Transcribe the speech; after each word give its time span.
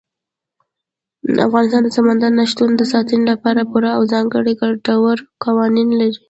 افغانستان 1.47 1.81
د 1.83 1.89
سمندر 1.97 2.31
نه 2.39 2.45
شتون 2.51 2.69
د 2.77 2.81
ساتنې 2.93 3.25
لپاره 3.31 3.67
پوره 3.71 3.91
او 3.97 4.01
ځانګړي 4.13 4.53
ګټور 4.61 5.17
قوانین 5.43 5.89
لري. 5.99 6.17